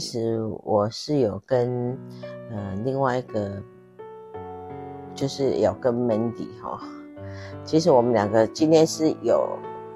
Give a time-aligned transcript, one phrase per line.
[0.00, 1.94] 其实我是有跟
[2.50, 3.62] 呃另外一个，
[5.14, 6.80] 就是有跟 Mandy 哈，
[7.66, 9.46] 其实我们两个今天是有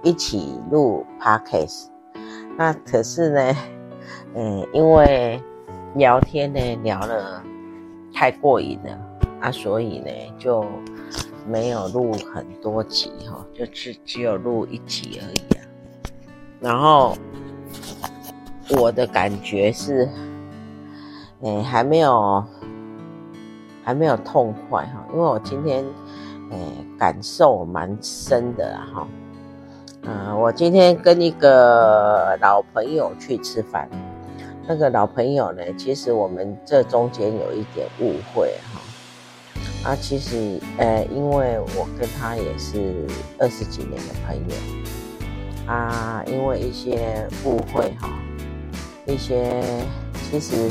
[0.03, 1.87] 一起录 Podcast，
[2.59, 3.57] 那可是呢，
[4.35, 5.43] 嗯，因为
[5.95, 7.43] 聊天呢聊了
[8.13, 9.01] 太过瘾了
[9.41, 10.67] 啊，所以呢就
[11.49, 15.65] 没有录很多集哈，就只只有录一集而已啊，
[16.61, 17.17] 然后。
[18.71, 20.09] 我的感觉是，
[21.43, 22.43] 诶，还没有，
[23.85, 25.85] 还没有痛快哈，因为我今天，
[26.51, 26.59] 诶，
[26.99, 29.07] 感受蛮深的哈，
[30.03, 33.87] 嗯，我今天跟一个老朋友去吃饭，
[34.67, 43.07] 那个老朋友呢，其实我们这中间有一点误会哈，啊，其实，呃，因为我跟他也是
[43.39, 48.09] 二十几年的朋友，啊，因为一些误会哈。
[49.07, 49.63] 一些
[50.31, 50.71] 其实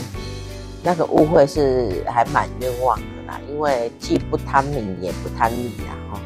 [0.83, 6.19] 那个误会是还蛮冤枉的啦，因为既不贪名也不贪利啊哈。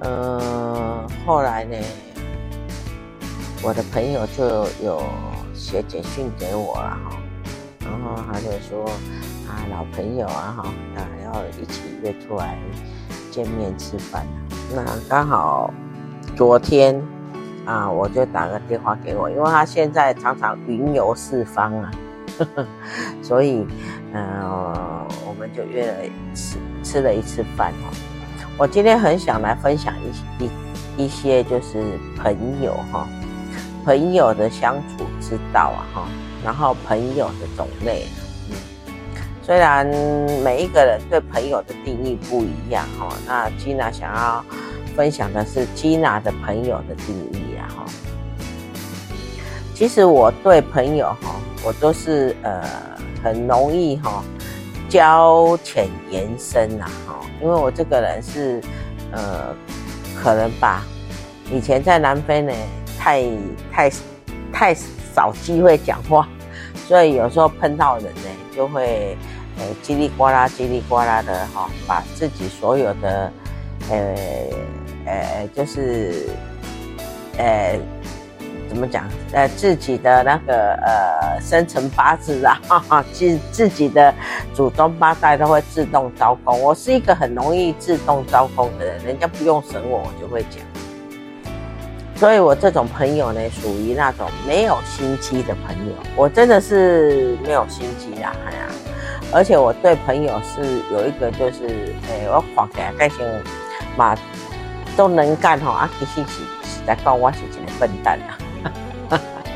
[0.00, 1.76] 呃，后来呢，
[3.62, 4.44] 我的朋友就
[4.84, 5.02] 有
[5.54, 7.16] 写简讯给我了哈，
[7.80, 8.84] 然后他就说
[9.48, 12.58] 啊，老朋友啊哈，啊要一起约出来
[13.30, 14.26] 见面吃饭。
[14.74, 15.72] 那刚好
[16.36, 17.00] 昨天。
[17.64, 21.90] 啊，我就打个电话给我，因为他现在常常云游四方啊，
[22.38, 22.66] 呵呵，
[23.22, 23.66] 所以，
[24.12, 25.94] 呃，我们就约了
[26.34, 27.94] 吃吃了一次饭哦。
[28.58, 33.06] 我今天很想来分享一一一些就是朋友哈，
[33.84, 36.08] 朋友的相处之道啊哈，
[36.44, 38.06] 然后朋友的种类，
[38.50, 38.56] 嗯，
[39.40, 39.86] 虽然
[40.42, 44.44] 每一个人对朋友的定义不一样哈，那 Gina 想要。
[44.94, 47.41] 分享的是 Gina 的朋友的定义，
[49.74, 51.34] 其实我对朋友哈，
[51.64, 52.62] 我都是呃
[53.22, 54.22] 很容易哈
[54.88, 58.60] 交浅言深呐哈，因为我这个人是
[59.10, 59.54] 呃
[60.22, 60.84] 可能吧，
[61.50, 62.52] 以前在南非呢
[62.98, 63.24] 太
[63.72, 63.90] 太
[64.52, 64.74] 太
[65.14, 66.28] 少机会讲话，
[66.86, 69.16] 所以有时候碰到人呢就会
[69.58, 73.32] 呃叽里呱啦叽里呱啦的哈，把自己所有的
[73.90, 74.16] 呃。
[75.04, 76.28] 呃，就是，
[77.36, 77.76] 呃，
[78.72, 79.04] 怎么讲？
[79.32, 84.12] 呃，自己的那个呃生辰八字啊，哈哈，自自己的
[84.54, 86.58] 祖宗八代都会自动招工。
[86.58, 90.62] 我是一个很容易自动招工的人，人家不用审我，我就会讲。
[92.16, 95.92] 所以我这种朋友呢，属于那种没有心机的朋友。
[96.16, 98.58] 我真的是没有心机啊，哎呀！
[99.34, 103.18] 而且我对朋友是有一个，就是，哎，我狂给他盖先
[103.98, 104.16] 马。
[104.94, 105.90] 都能干哈啊！
[105.98, 108.36] 其实是是在讲我是一个笨蛋啊！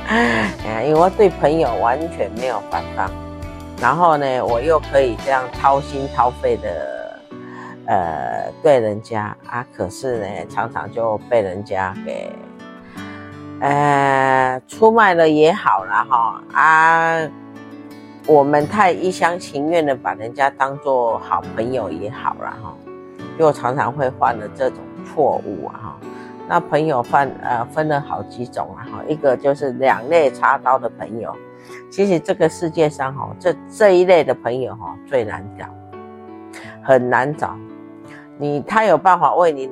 [0.09, 3.11] 哎，因为我对朋友完全没有反抗，
[3.81, 7.21] 然后呢，我又可以这样掏心掏肺的
[7.87, 12.33] 呃对人家啊，可是呢，常常就被人家给
[13.61, 16.43] 呃出卖了也好了哈。
[16.53, 17.21] 啊，
[18.27, 22.75] 我们太一厢情愿的把人家当做好朋友也好了哈，
[23.39, 24.79] 又常常会犯了这种。
[25.15, 25.97] 错误啊，
[26.49, 31.35] 那朋友分呃分了好几种啊哈，一个就是两肋插刀的朋友，
[31.91, 35.67] 其实这个世界上哈这这一类的朋友哈最难找，
[36.83, 37.57] 很难找，
[38.39, 39.69] 你他有办法为你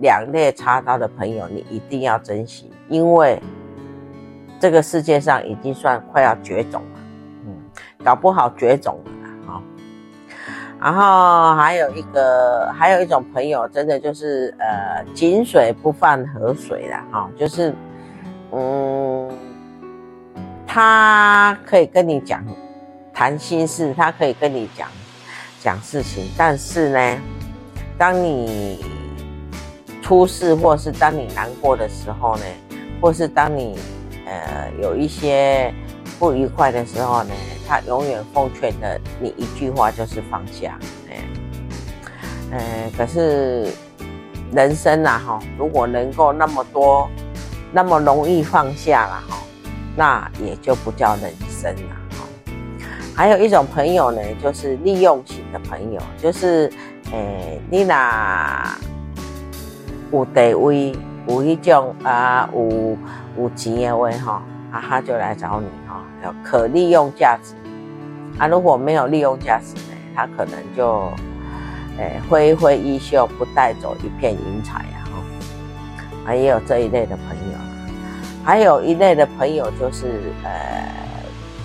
[0.00, 3.40] 两肋插刀的朋友，你一定要珍惜，因为
[4.58, 7.00] 这个世界上已经算快要绝种了，
[7.46, 7.56] 嗯，
[8.04, 9.12] 搞不好绝种了。
[10.80, 17.74] 然后还有一个，还有一种朋友，真的就是呃，井水不犯河水啦，哈，就是，
[18.52, 19.28] 嗯，
[20.66, 22.44] 他可以跟你讲
[23.12, 24.88] 谈心事，他可以跟你讲
[25.60, 27.18] 讲事情，但是呢，
[27.98, 28.84] 当你
[30.00, 32.44] 出事或是当你难过的时候呢，
[33.00, 33.76] 或是当你
[34.26, 35.74] 呃有一些
[36.18, 37.30] 不愉快的时候呢。
[37.70, 40.78] 他永远奉劝的你一句话就是放下，
[41.10, 41.22] 哎。
[42.50, 43.70] 呃，可是
[44.54, 47.06] 人生啊，哈，如果能够那么多，
[47.70, 49.36] 那么容易放下了，哈，
[49.94, 52.24] 那也就不叫人生了，哈。
[53.14, 56.72] 还有一种朋友呢，就是利用型的朋友，就是，
[57.12, 58.74] 呃，你那
[60.10, 62.96] 有地位，有一种啊，有
[63.36, 64.42] 有钱的话，哈，
[64.72, 65.66] 啊，他就来找你，
[66.24, 67.54] 有可利用价值。
[68.38, 71.10] 啊，如果没有利用价值呢，他可能就。
[72.30, 74.98] 挥挥衣袖，不带走一片云彩啊！
[75.10, 77.58] 哈，啊也有这一类的朋友，
[78.44, 80.88] 还有一类的朋友就是呃，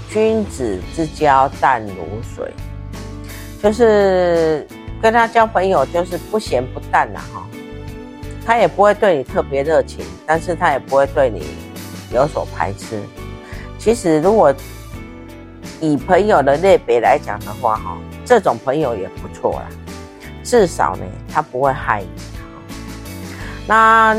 [0.10, 2.52] 君子之交淡如水，
[3.62, 4.66] 就是
[5.00, 7.46] 跟他交朋友就是不咸不淡呐，哈，
[8.44, 11.44] 他也不会对你特别热情，但是他也不会对你
[12.12, 13.00] 有所排斥。
[13.84, 14.56] 其实如果
[15.82, 19.66] 以朋友的类别来讲的话，哈，这种朋友也不错啦。
[20.42, 22.08] 至少呢，他不会害你。
[23.68, 24.16] 那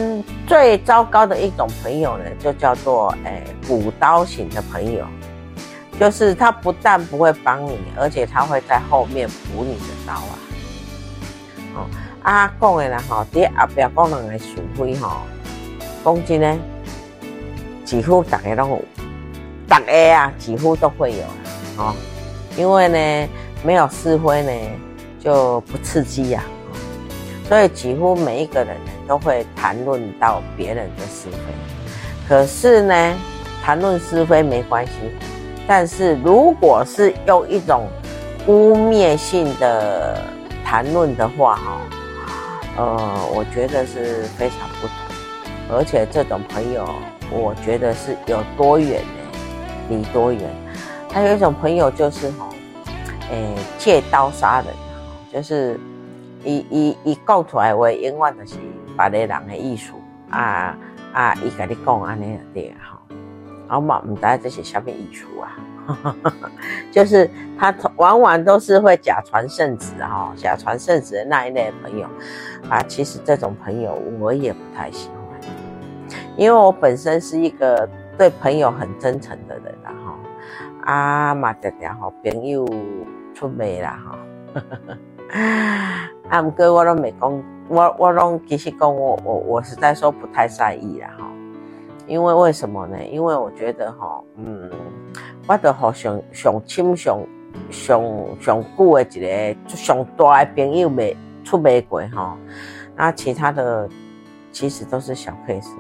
[0.47, 5.07] 最糟糕的一种朋友呢，就叫做诶补刀型的朋友，
[5.99, 10.33] 就是他不但不会帮你，而且他会在后面补你的刀啊。
[11.77, 11.87] 哦，
[12.23, 15.23] 啊讲的啦哈，第后边讲人的是非哈，
[16.05, 16.59] 讲真呢，
[17.83, 18.79] 几乎大家都，
[19.69, 21.25] 大家啊几乎都会有
[21.77, 21.95] 哦，
[22.57, 23.29] 因为呢
[23.63, 24.53] 没有是非呢。
[25.25, 26.45] 就不刺激呀，
[27.49, 31.39] 所以几乎每一个人呢都会谈论到别人的是非。
[32.29, 33.15] 可是呢，
[33.63, 34.93] 谈论是非没关系，
[35.67, 37.89] 但是如果是用一种
[38.47, 40.21] 污蔑性的
[40.63, 41.81] 谈论的话，哈，
[42.77, 45.75] 呃，我觉得是非常不同。
[45.75, 46.87] 而且这种朋友，
[47.31, 49.24] 我觉得是有多远呢？
[49.89, 50.43] 离多远？
[51.11, 52.49] 还有一种朋友就是哈，
[53.31, 54.67] 诶，借刀杀人。
[55.33, 55.79] 就是
[56.45, 58.57] 伊伊伊讲出来为，永远就是
[58.97, 59.93] 别个人的意思
[60.31, 60.79] 啊
[61.13, 61.35] 啊！
[61.45, 63.01] 伊甲你讲安尼对哈，
[63.77, 66.15] 我嘛唔知这是什么意思啊？
[66.93, 67.29] 就是
[67.59, 72.07] 他往往都是会假传圣旨哈，假传圣旨的那一类朋友
[72.69, 72.81] 啊。
[72.85, 75.41] 其实这种朋友我也不太喜欢，
[76.37, 80.15] 因为我本身是一个对朋友很真诚的人啦哈。
[80.85, 82.67] 啊嘛，常常吼朋友
[83.35, 84.19] 出卖啦哈。
[86.29, 91.27] 啊，不过我都没讲，我我拢其实讲我我我实在说不太在意啦哈，
[92.07, 93.03] 因为为什么呢？
[93.05, 94.71] 因为我觉得哈，嗯，
[95.49, 97.19] 我都好上上亲上
[97.71, 98.03] 上
[98.41, 102.37] 上久的一个上大的朋友没出卖过哈，
[102.95, 103.89] 那其他的
[104.53, 105.75] 其实都是小 case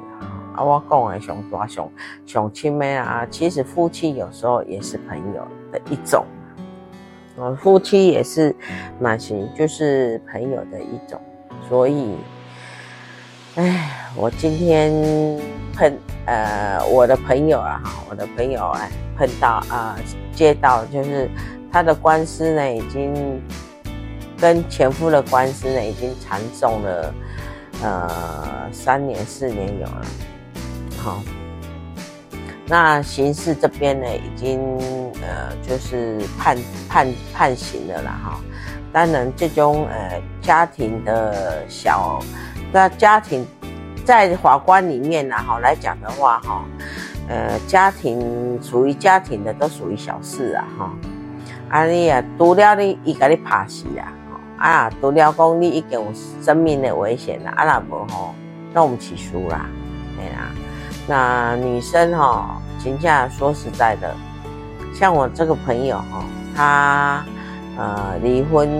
[0.54, 0.62] 啊。
[0.62, 1.88] 我讲的上大上
[2.26, 6.24] 上亲的啊，其实夫妻有时候也是朋友的一种。
[7.36, 8.54] 哦，夫妻也是
[9.00, 11.20] 蛮行，就是朋友的一种，
[11.68, 12.16] 所以，
[13.56, 14.92] 哎，我今天
[15.74, 15.92] 碰
[16.26, 19.96] 呃我的朋友啊哈，我的朋友哎碰到啊、
[20.32, 21.28] 接到就是
[21.72, 23.42] 他的官司呢，已经
[24.38, 27.14] 跟前夫的官司呢已经缠讼了
[27.82, 30.06] 呃三年四年有了，
[31.04, 31.22] 好。
[32.66, 34.58] 那刑事这边呢，已经
[35.20, 36.56] 呃，就是判
[36.88, 38.40] 判判刑了啦哈。
[38.90, 42.18] 当然，这种呃家庭的小，
[42.72, 43.46] 那家庭
[44.02, 46.64] 在法官里面呢哈来讲的话哈，
[47.28, 50.90] 呃，家庭属于家庭的都属于小事啊哈。
[51.68, 54.08] 啊你啊，除了你伊给你拍死啊，
[54.56, 56.06] 啊，除了讲你已经有
[56.40, 58.34] 生命的危险了，啊那无吼，
[58.72, 59.66] 那我们起诉啦，
[60.16, 60.48] 对啦。
[61.06, 64.14] 那女生哈，请假说实在的，
[64.94, 66.24] 像我这个朋友哈，
[66.56, 67.24] 她
[67.76, 68.70] 呃离婚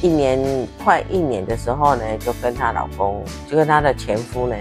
[0.00, 0.38] 一年
[0.84, 4.54] 快一年的时候呢，就跟她老公，就跟她的前夫呢，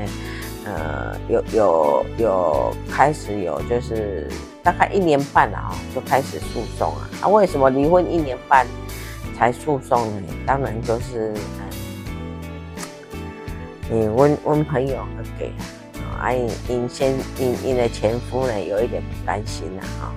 [0.65, 4.27] 呃有有有开始有就是
[4.63, 7.09] 大概一年半了啊，就开始诉讼啊。
[7.21, 8.65] 啊，为什么离婚一年半
[9.37, 10.23] 才诉讼呢？
[10.47, 11.31] 当然就是。
[13.89, 15.53] 你问问朋友，OK，
[16.19, 20.13] 啊，因因先因因的前夫呢，有一点不甘心啦，哈，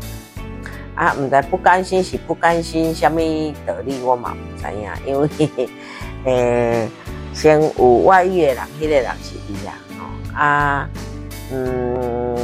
[0.97, 3.21] 啊，唔知不甘心是不甘心，什么
[3.65, 5.29] 道理我嘛唔知呀，因为，
[6.25, 6.89] 诶、
[7.33, 10.03] 先有外遇的人，迄、那个人是伊呀，哦，
[10.35, 10.89] 啊，
[11.53, 12.37] 嗯，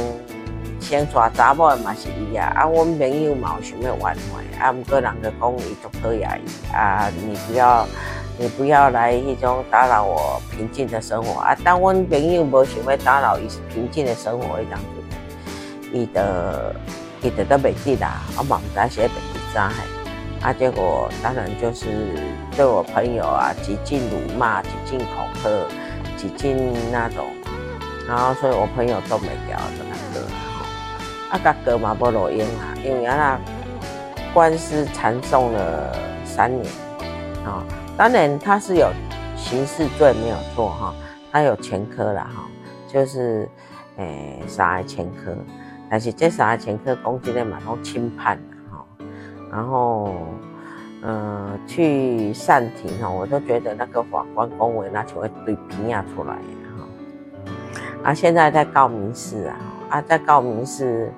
[0.79, 7.85] 先娶查某的嘛是伊呀，啊，阮朋友嘛有想要挽回，啊，毋过人就讲伊足讨厌伊，啊，你不要。
[8.39, 11.57] 你不要来一种打扰我平静的生活啊！
[11.63, 16.75] 当我朋友无想要打扰伊平静的生活，这样子，伊的
[17.23, 19.75] 伊的都袂记啦，我嘛唔知写袂记啥嘿。
[20.39, 21.87] 啊，结果当然就是
[22.55, 25.49] 对我朋友啊，几经辱骂，几经恐吓，
[26.15, 27.25] 几经那种，
[28.07, 30.27] 然后所以我朋友都没掉这个哥，
[31.31, 33.39] 啊，个哥嘛不录音啊，因为啊，
[34.31, 36.71] 官司缠讼了三年，
[37.43, 37.65] 啊，
[37.97, 38.89] 当然他是有
[39.35, 40.93] 刑事罪没有错哈，
[41.31, 42.47] 他有前科了哈，
[42.87, 43.49] 就是
[43.97, 45.35] 诶杀害前科。
[45.89, 48.85] 但是这杀害前科攻击的嘛都轻判了哈，
[49.49, 50.13] 然后，
[51.01, 59.55] 呃，去上庭哈，我都觉得那个法官公文那就会对评压出来哈，啊，现在在告民事啊，
[59.91, 61.09] 啊，在告民事，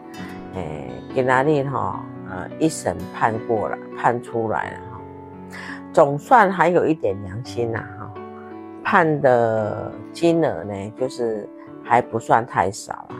[0.53, 4.77] 诶，给哪里哈，呃，一审判过了，判出来了，
[5.91, 8.13] 总算还有一点良心呐哈，
[8.83, 11.49] 判的金额呢，就是
[11.83, 13.15] 还不算太少了。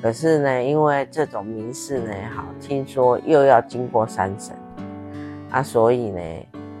[0.00, 4.56] 可是呢，因为这种民事呢，好，听说又要经过三审，
[5.50, 6.20] 啊，所以呢，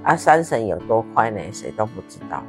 [0.02, 1.40] 啊，三审有多快呢？
[1.52, 2.42] 谁都不知道。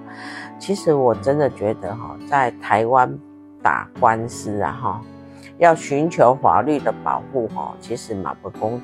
[0.58, 3.16] 其实我真的觉得哈，在台湾
[3.62, 5.02] 打官司啊，哈，
[5.60, 8.82] 要寻求法律的保护哈，其实马不公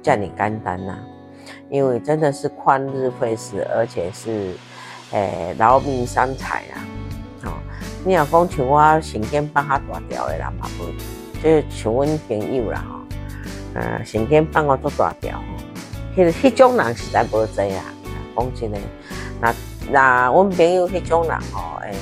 [0.00, 0.96] 叫你干单呐，
[1.70, 4.54] 因为真的是旷日费时，而且是，
[5.12, 6.80] 诶，劳民伤财啊。
[7.44, 7.52] 哦
[8.04, 10.84] 你若讲像我身兼放较大条的啦，嘛不，
[11.42, 13.00] 就是像阮朋友啦吼，
[13.74, 15.42] 呃，身兼放我做大条吼，
[16.16, 17.84] 迄迄种人实在无济啊。
[18.36, 18.78] 讲真的，
[19.40, 19.54] 那
[19.90, 21.92] 那阮朋友迄种人吼，诶、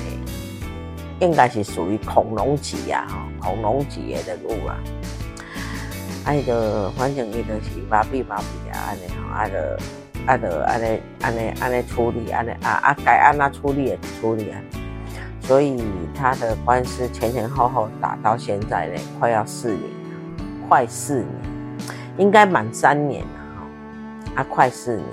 [1.20, 3.06] 应该是属于恐龙级啊，
[3.40, 4.76] 吼，恐龙级的人物啊。
[6.26, 9.54] 啊，伊就反正伊就是麻痹麻痹啊，安尼吼，啊，就
[10.26, 14.60] 啊，就安尼安尼安尼处理，安尼啊啊，该安那处理也处理啊。
[15.40, 15.80] 所以
[16.12, 19.82] 他的官司前前后后打到现在嘞，快要四年，
[20.68, 21.28] 快四年，
[22.18, 23.40] 应该满三年了
[24.34, 25.06] 哈，啊，快四年。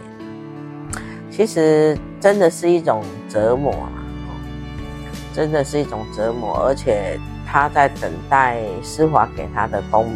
[1.30, 3.94] 其实真的是一种折磨啊，
[5.32, 10.12] 真的是一种折磨，而且他在等待司法给他的公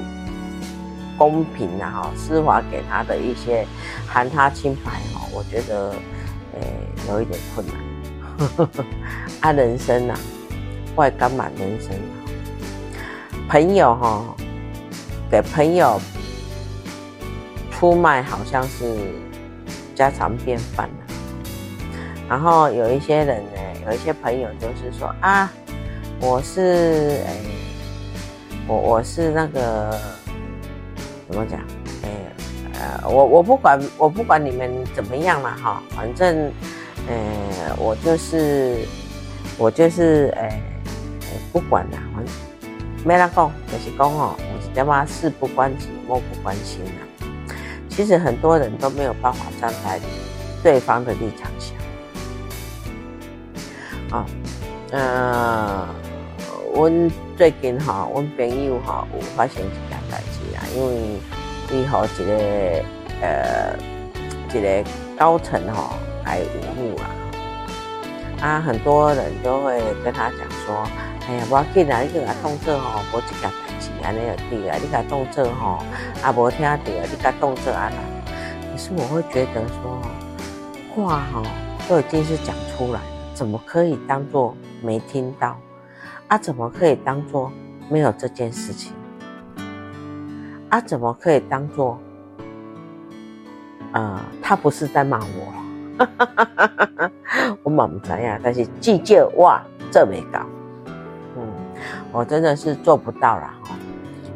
[1.18, 3.66] 公平啊，哈，司法给他的一些
[4.08, 5.92] 含他清白哈，我觉得，
[6.54, 7.76] 诶，有一点困难。
[9.42, 10.18] 啊，人生啊，
[10.96, 12.14] 外干满人生啊，
[13.50, 14.36] 朋友哈，
[15.30, 16.00] 给朋友
[17.72, 18.96] 出卖好像是
[19.96, 21.16] 家常便饭了。
[22.30, 25.52] 然后有一些人呢，有一些朋友就是说啊，
[26.20, 27.42] 我是诶，
[28.68, 30.00] 我我是那个
[31.28, 31.60] 怎么讲？
[32.04, 32.10] 哎，
[32.74, 36.52] 呃，我我不管我不管你们怎么样了哈，反正。
[37.10, 38.80] 呃、我就是
[39.58, 42.22] 我就是呃、欸欸，不管啦，反
[43.06, 47.56] 没人讲，就是讲哦，我是他妈事不关己，莫不关心啦。
[47.88, 50.02] 其实很多人都没有办法站在
[50.62, 51.78] 对方的立场想。
[54.12, 54.26] 啊、哦，
[54.92, 55.88] 呃，
[56.74, 56.92] 我
[57.38, 59.64] 最近哈，我朋友哈有发生
[60.56, 61.20] 啊，因为
[61.72, 62.84] 以后一个
[63.22, 63.78] 呃
[64.54, 65.98] 一个高层哈。
[66.28, 67.08] 来无误啊！
[68.42, 70.86] 啊，很多人都会跟他讲说
[71.26, 73.50] ：“哎呀，不要紧啊，你给他动作吼，无一件代
[73.80, 75.82] 志安尼就对啊，你给他动作吼，
[76.22, 78.28] 啊，无听到，你给他动作安那。”
[78.74, 80.02] 可是我会觉得说，
[80.94, 81.42] 话哈
[81.88, 83.00] 都已经是讲出来，
[83.34, 85.58] 怎么可以当做没听到？
[86.28, 87.50] 啊，怎么可以当做
[87.88, 88.92] 没有这件事情？
[90.70, 91.98] 啊，怎么可以当做？
[93.94, 95.54] 呃，他不是在骂我。
[95.98, 97.12] 哈哈哈哈哈！
[97.64, 99.60] 我嘛不知呀，但是计较哇，
[99.90, 100.46] 这没搞，
[101.36, 101.42] 嗯，
[102.12, 103.76] 我真的是做不到了哈。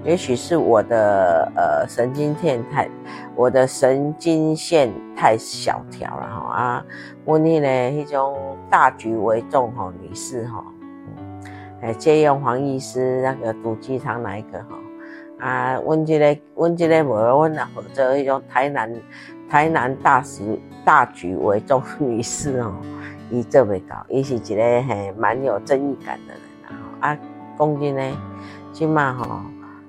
[0.03, 2.89] 也许是我的呃神经线太，
[3.35, 6.85] 我的神经线太小条了哈啊。
[7.25, 10.63] 问题呢，一种大局为重哈，女士哈，
[11.81, 14.69] 哎，借用黄医师那个毒鸡汤那一个哈
[15.41, 18.93] 啊，问这个阮这个无阮啊，或者一种台南
[19.49, 20.57] 台南大使。
[20.83, 22.73] 大局为重女士哦，
[23.29, 26.73] 伊做未到，伊是一个嘿蛮有正义感的人啊。
[27.01, 27.17] 啊，
[27.55, 28.17] 讲真呢，
[28.73, 29.41] 起码吼，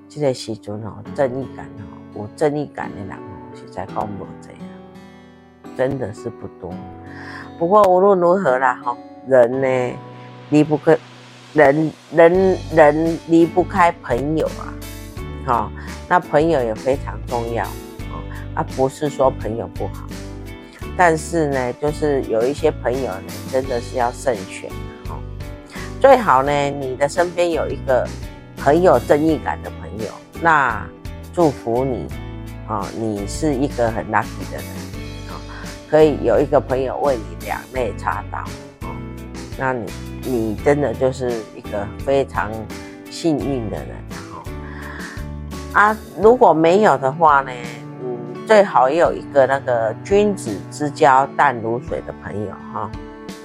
[0.07, 1.65] 这个时阵吼，正义感
[2.13, 4.69] 吼，有正义感的人吼，实在讲无济啊，
[5.75, 6.71] 真的是不多。
[7.57, 8.95] 不过无论如何啦，吼，
[9.27, 9.97] 人呢
[10.51, 10.95] 离不开
[11.55, 14.69] 人，人人离不开朋友啊，
[15.45, 15.71] 好，
[16.07, 18.15] 那朋友也非常重要啊，
[18.55, 20.07] 啊，不是说朋友不好。
[20.95, 24.69] 但是呢，就是有一些朋友呢，真的是要慎选
[25.07, 25.19] 哈。
[25.99, 28.07] 最好呢，你的身边有一个
[28.57, 30.05] 很有正义感的朋友，
[30.41, 30.87] 那
[31.33, 32.07] 祝福你
[32.67, 34.65] 啊，你是一个很 lucky 的人
[35.29, 35.35] 啊。
[35.89, 38.37] 可以有一个朋友为你两肋插刀
[38.87, 38.95] 啊，
[39.57, 39.91] 那你
[40.25, 42.51] 你真的就是一个非常
[43.09, 44.02] 幸运的人。
[45.73, 47.51] 啊，如果没有的话呢，
[48.01, 52.89] 嗯，最好也有一个那个君子之交淡如水的朋友哈。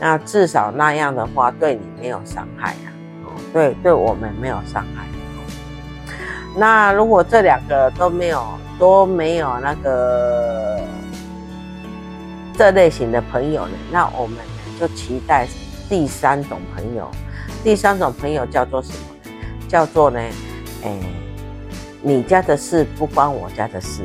[0.00, 2.92] 那至少那样的话，对你没有伤害呀，
[3.52, 5.06] 对，对我们没有伤害。
[6.56, 8.44] 那如果这两个都没有
[8.78, 10.80] 都没有那个
[12.56, 14.37] 这类型的朋友呢，那我们
[14.78, 15.47] 就期待
[15.88, 17.11] 第三种朋友。
[17.64, 19.32] 第三种朋友叫做什么？
[19.68, 20.20] 叫做呢，
[20.85, 20.99] 哎，
[22.02, 24.02] 你家的事不关我家的事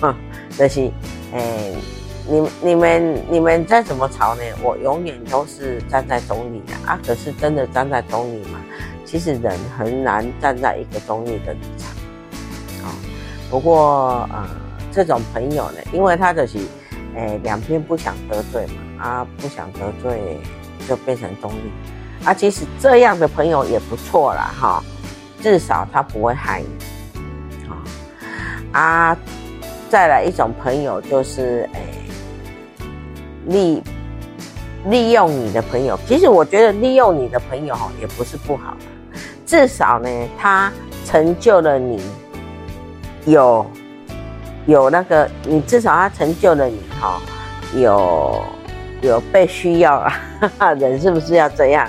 [0.00, 0.16] 啊，
[0.56, 0.90] 就是
[1.32, 1.74] 哎。
[2.28, 4.42] 你你们你们再怎么吵呢？
[4.60, 6.98] 我永远都是站在中立的啊！
[7.06, 8.58] 可是真的站在中立吗？
[9.04, 11.88] 其实人很难站在一个中立的立场。
[12.82, 12.90] 哦，
[13.48, 14.44] 不过呃，
[14.90, 16.58] 这种朋友呢，因为他就是，
[17.14, 18.66] 诶，两边不想得罪
[18.98, 20.40] 嘛，啊，不想得罪
[20.88, 21.70] 就变成中立。
[22.26, 24.82] 啊，其实这样的朋友也不错啦，哈，
[25.40, 26.66] 至少他不会害你。
[28.76, 29.16] 啊，
[29.88, 31.80] 再来一种朋友就是，诶。
[33.46, 33.80] 利
[34.86, 38.76] 利用你的朋友，其实我觉得利用你的朋友哈也不是不好，
[39.46, 40.70] 至少呢，他
[41.04, 42.02] 成就了你，
[43.24, 43.64] 有
[44.66, 47.20] 有那个，你至少他成就了你哈，
[47.76, 48.42] 有
[49.00, 49.94] 有被需要
[50.58, 51.88] 啊， 人是不是要这样？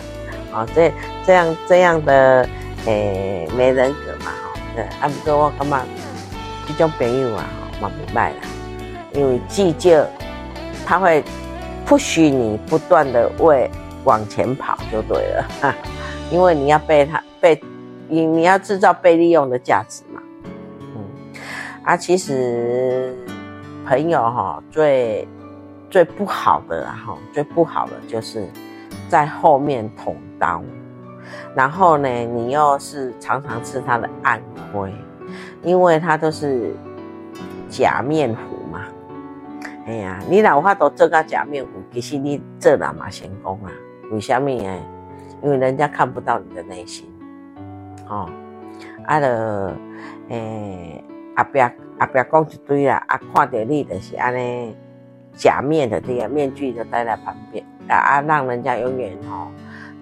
[0.53, 0.94] 啊，这
[1.25, 2.48] 这样这样的
[2.86, 5.82] 诶、没人格嘛哈，对，啊不过我干嘛
[6.74, 7.46] 这种朋友啊，
[7.82, 10.06] 我明白的，因为计较
[10.86, 11.24] 他会。
[11.90, 13.72] 不许你不断的为
[14.04, 15.48] 往前跑就对了，
[16.30, 17.58] 因为你要被他被
[18.10, 20.22] 你你要制造被利用的价值嘛，
[20.82, 21.06] 嗯，
[21.84, 23.16] 啊，其实
[23.86, 25.25] 朋友哈最
[25.90, 28.46] 最不好的哈最不好的就是
[29.08, 30.62] 在后面捅刀，
[31.56, 34.42] 然后呢，你又是常常吃他的暗
[34.74, 34.94] 亏，
[35.63, 36.75] 因为他都是
[37.70, 38.57] 假面虎。
[39.85, 43.72] 哎呀，你哪有法度做个假面虎，其实你做了嘛成功啊？
[44.11, 44.83] 为什么呢？
[45.42, 47.09] 因为人家看不到你的内心。
[48.09, 48.29] 哦，
[49.05, 49.74] 啊了，
[50.27, 51.03] 诶、欸，
[51.37, 51.61] 阿伯
[52.00, 54.75] 阿伯讲一堆啦，啊，看到你就是安尼
[55.37, 59.48] 假面的这个面具就戴在旁边，啊啊，让人家永远哦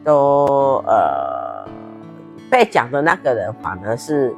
[0.04, 1.64] 都呃
[2.50, 4.34] 被讲的那个人反而是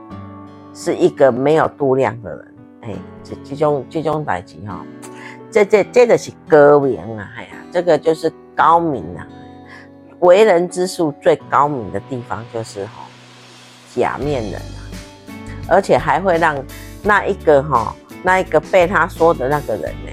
[0.77, 2.53] 是一个没有度量的人。
[2.81, 4.85] 哎，这这种这种代志哈。
[5.49, 7.27] 这这这个是高明啊！
[7.35, 9.25] 哎呀，这个就是高明啊！
[10.19, 13.07] 为人之术最高明的地方就是哈，
[13.95, 14.79] 假面人啊，
[15.67, 16.55] 而且还会让
[17.01, 20.11] 那一个哈，那一个被他说的那个人呢，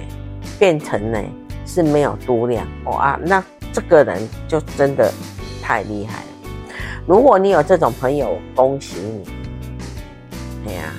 [0.59, 1.21] 变成呢
[1.67, 3.21] 是没有度量哇！
[3.23, 5.13] 那这个人就真的
[5.61, 6.29] 太厉害了。
[7.07, 9.44] 如果你有这种朋友，恭喜你！
[10.67, 10.93] 哎呀，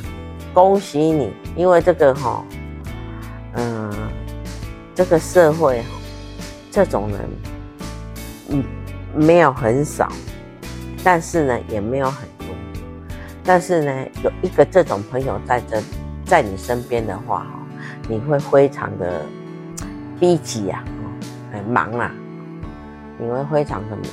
[0.54, 2.44] 恭喜你，因为这个哈，
[3.54, 3.92] 嗯。
[4.98, 5.84] 这个社会，
[6.72, 7.20] 这种人，
[8.48, 8.64] 嗯，
[9.14, 10.10] 没有很少，
[11.04, 12.48] 但是呢，也没有很多。
[13.44, 15.82] 但是呢，有一个这种朋友在这，
[16.26, 17.60] 在你身边的话，哈，
[18.08, 19.26] 你会非常的
[20.18, 20.82] 逼急啊，
[21.52, 22.10] 很忙啊，
[23.20, 24.06] 你会非常的忙。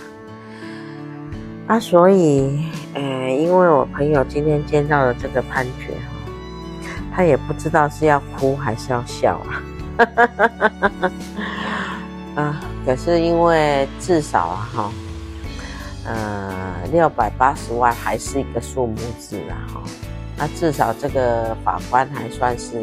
[1.69, 9.63] 啊，所以，呃，因为我朋友今天见到了这个判决，哈，他也不知道是要哭还是要笑啊。
[9.99, 11.11] 哈哈哈哈哈！
[12.35, 14.93] 啊，可是因为至少啊，哈，
[16.07, 19.83] 呃，六百八十万还是一个数目字啊，哈，
[20.37, 22.83] 那至少这个法官还算是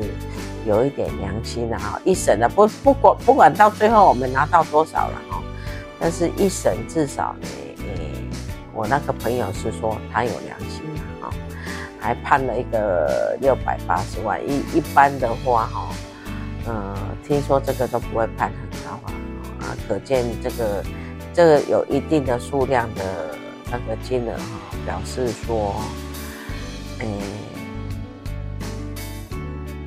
[0.65, 5.41] 有一点良心的哈，一审的不不管不管到最后我们拿到多少了哈，
[5.99, 7.47] 但是一审至少呢，
[8.73, 11.33] 我那个朋友是说他有良心的哈，
[11.99, 15.89] 还判了一个六百八十万，一一般的话哈。
[16.67, 19.11] 嗯，听说这个都不会判很高啊，
[19.61, 20.83] 啊，可见这个
[21.33, 23.35] 这个有一定的数量的
[23.71, 25.73] 那个金额哈，表示说，
[26.99, 27.07] 哎，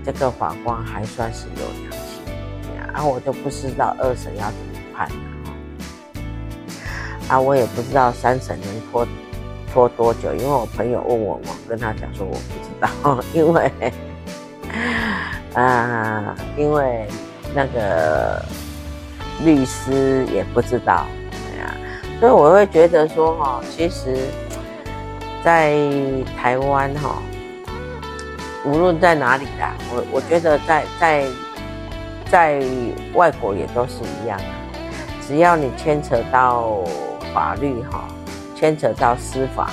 [0.05, 2.23] 这个法官还算是有良心，
[2.95, 5.15] 啊，我就不知道二审要怎么判了，
[7.29, 9.07] 啊，我也不知道三审能拖
[9.73, 13.71] 拖多久，因为我朋友问我，我跟他讲说我不知道， 因为。
[15.55, 17.07] 啊，因为
[17.55, 18.43] 那个
[19.45, 21.75] 律师也不知道，对呀，
[22.19, 24.17] 所以我会觉得说哈，其实，
[25.45, 25.77] 在
[26.41, 27.23] 台湾哈，
[28.65, 31.27] 无论在哪里啦，我我觉得在在
[32.31, 32.63] 在
[33.13, 34.57] 外国也都是一样啊，
[35.29, 36.83] 只要你牵扯到
[37.33, 38.05] 法律哈，
[38.55, 39.71] 牵扯到司法，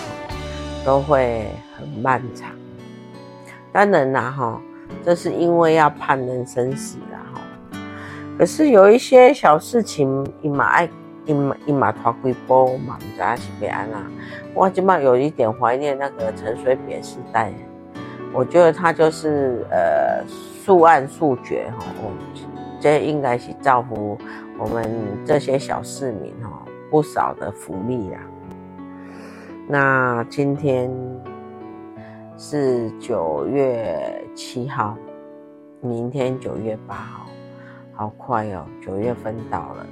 [0.85, 1.45] 都会
[1.77, 2.49] 很漫长。
[3.71, 4.61] 当然啦哈，
[5.03, 7.41] 这是因为要判人生死的哈。
[8.37, 10.89] 可是有一些小事情，伊嘛爱，
[11.25, 14.01] 伊嘛伊嘛拖几步嘛，唔知是要安啦。
[14.53, 17.51] 我今嘛有一点怀念那个陈水扁时代，
[18.33, 20.23] 我觉得他就是呃
[20.63, 21.85] 速案速决哈。
[22.81, 24.17] 这应该是造福
[24.57, 24.89] 我们
[25.25, 28.19] 这些小市民哈不少的福利啦。
[29.67, 30.91] 那今天
[32.37, 34.97] 是九月七号，
[35.81, 37.25] 明天九月八号，
[37.93, 39.85] 好快哦，九月份到了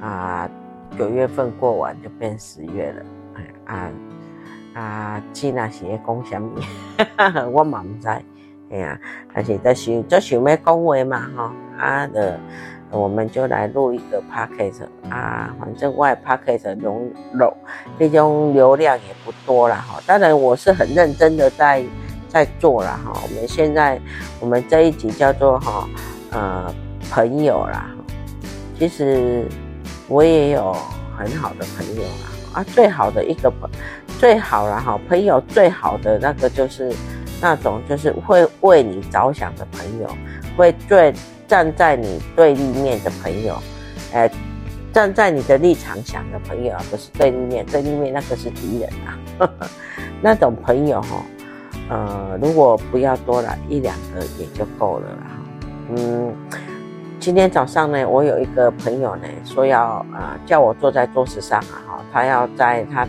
[0.00, 0.50] 啊，
[0.98, 3.02] 九月份过完就变十月了。
[3.34, 3.90] 哎啊
[4.74, 6.60] 啊，今那是咧讲什么？
[7.52, 8.08] 我嘛唔知。
[8.68, 9.00] 哎呀，
[9.32, 12.38] 而且在想，就想要讲话嘛，哈啊的，
[12.90, 17.56] 我们就来录一个 podcast 啊，反正我的 podcast 容容
[17.98, 20.00] 那种流量也不多了哈。
[20.06, 21.82] 当然我是很认真的在
[22.28, 23.12] 在做了哈。
[23.22, 24.00] 我们现在
[24.40, 25.88] 我们这一集叫做哈
[26.30, 26.74] 呃
[27.10, 27.90] 朋友啦，
[28.78, 29.46] 其实
[30.08, 30.72] 我也有
[31.16, 33.68] 很好的朋友啦啊，最好的一个朋
[34.18, 36.92] 最好了哈，朋友最好的那个就是。
[37.38, 40.08] 那种就是会为你着想的朋友，
[40.56, 41.12] 会最
[41.46, 43.56] 站在你对立面的朋友，
[44.12, 44.30] 呃，
[44.92, 49.18] 站在你的立场想的朋友，而不是对立面，对立面那个是敌人啊。
[49.38, 49.66] 呵 呵
[50.22, 51.22] 那种朋友哈，
[51.90, 55.26] 呃，如果不要多了一两个也就够了啦。
[55.90, 56.34] 嗯，
[57.20, 63.06] 今天早上呢，我有一个朋友呢，说要啊、叫我坐在桌子上啊，哈，他要在他。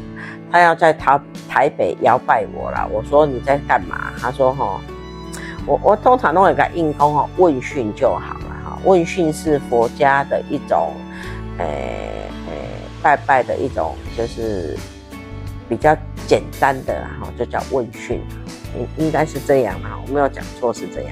[0.50, 1.20] 他要在台
[1.50, 4.14] 台北摇拜我了，我说你在干嘛？
[4.18, 4.80] 他说哈，
[5.68, 8.80] 我我通常都会给他应供哈，问讯就好了哈。
[8.84, 10.94] 问讯是佛家的一种，
[11.60, 12.54] 诶、诶、
[13.04, 14.76] 拜拜的一种，就是
[15.70, 18.22] 比较简单的哈，就叫问讯，
[18.98, 21.12] 应应该是这样哈，我没有讲错是这样。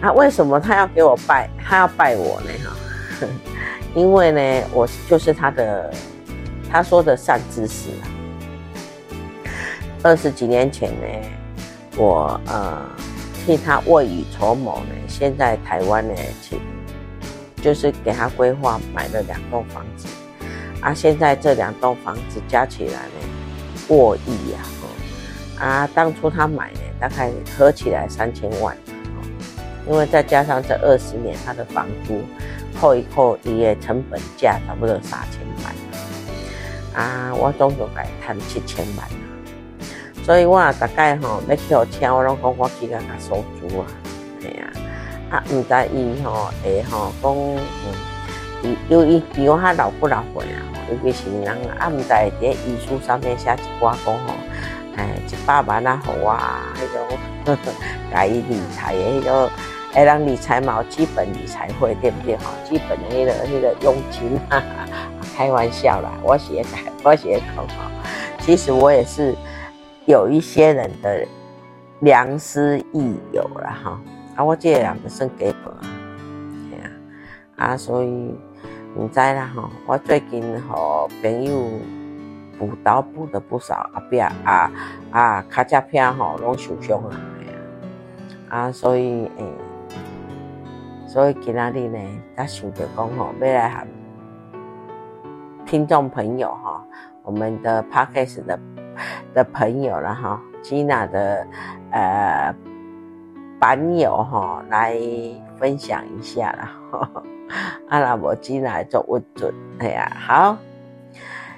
[0.00, 1.48] 那为什么他要给我拜？
[1.62, 3.28] 他要拜我呢哈？
[3.94, 5.92] 因为呢，我就是他的。
[6.74, 8.08] 他说的善知识啊，
[10.02, 11.06] 二十几年前呢，
[11.96, 12.82] 我呃
[13.44, 16.58] 替他未雨绸缪呢，现在台湾呢，去
[17.60, 20.06] 就是给他规划买了两栋房子，
[20.80, 23.28] 啊，现在这两栋房子加起来呢
[23.86, 24.58] 过亿呀，
[25.58, 28.76] 啊，当初他买呢，大概合起来三千万，
[29.88, 32.20] 因为再加上这二十年他的房租
[32.80, 37.04] 扣一扣，也成本价差不多三千万。
[37.04, 39.08] 啊，我总共该赚七千万，
[40.24, 43.86] 所以我大概吼要去我车，我拢讲我去甲甲收租啊，
[44.40, 44.64] 系啊，
[45.30, 47.94] 啊毋知伊吼会吼讲，嗯，
[48.62, 54.34] 伊因伊比我较老不老岁啊，尤其是人啊毋知在遗书上面写一寡讲吼，
[54.96, 56.38] 哎，一百万啊，互我
[56.76, 57.72] 迄种呵呵，
[58.12, 59.50] 甲伊理财的迄种，
[59.92, 62.44] 会让理财嘛，基本理财会对不对吼？
[62.64, 64.86] 基本的迄个迄个佣金哈哈。
[65.34, 67.90] 开玩笑啦，我写改，我写口号。
[68.40, 69.34] 其实我也是
[70.06, 71.26] 有一些人的
[72.00, 74.00] 良师益友了哈。
[74.34, 75.80] 啊，我这两个算给本啊，
[76.70, 76.90] 对啊，
[77.56, 78.08] 啊，所以
[78.94, 79.70] 你知啦哈。
[79.86, 81.64] 我最近和朋友
[82.58, 84.70] 补刀补的不少啊，别啊
[85.10, 87.20] 啊，卡加片哈拢受伤啊，
[88.48, 89.46] 啊，所以诶、
[91.06, 91.98] 所以今仔日呢，
[92.34, 93.86] 他想着讲吼，要来喊。
[95.66, 96.82] 听众朋友哈，
[97.22, 98.58] 我们的 Podcast 的
[99.34, 101.46] 的朋友了哈吉娜的
[101.90, 102.54] 呃
[103.58, 104.96] 版友哈，来
[105.58, 107.22] 分享一下了。
[107.88, 110.56] 阿拉伯吉娜做不准，哎呀，好，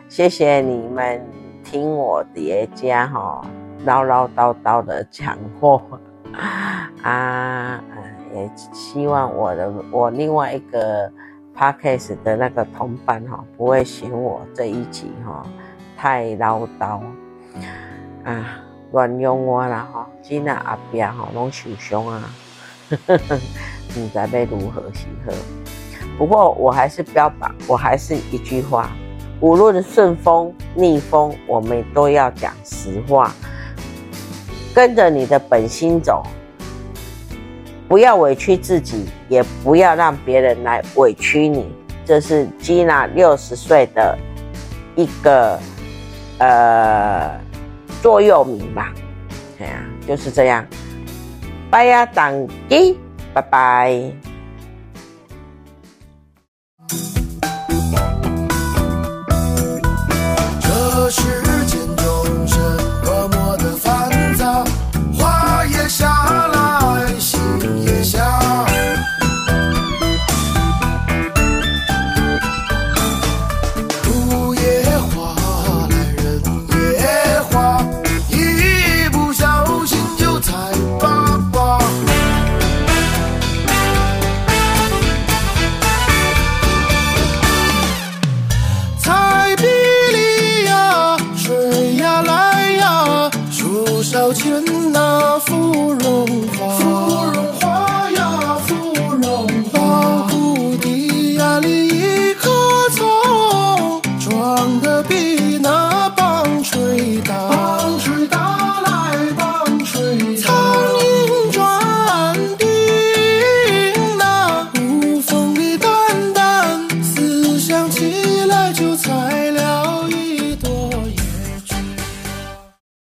[0.08, 1.24] 谢谢你们
[1.62, 3.40] 听我叠加哈
[3.84, 5.80] 唠唠叨叨的讲话
[7.02, 7.82] 啊，
[8.34, 11.10] 也希望我的我另外一个。
[11.56, 15.46] Podcast 的那个同伴哈，不会嫌我这一集哈
[15.96, 17.00] 太唠叨
[18.24, 18.60] 啊，
[18.92, 22.30] 乱用我啦哈，今仔后边哈拢受伤啊，
[22.90, 23.40] 呵呵，
[23.88, 25.32] 不知要如何是好。
[26.16, 28.90] 不过我还是标榜，我还是一句话，
[29.40, 33.32] 无论顺风逆风，我们都要讲实话，
[34.74, 36.22] 跟着你的本心走。
[37.86, 41.70] 不要委屈自己，也不要让别人来委屈你。
[42.04, 44.18] 这是 Gina 六十岁的
[44.96, 45.58] 一个
[46.38, 47.38] 呃
[48.02, 48.92] 座右铭吧？
[49.60, 50.66] 哎呀，就是这样。
[51.70, 52.98] 拜呀，当机，
[53.32, 54.00] 拜拜。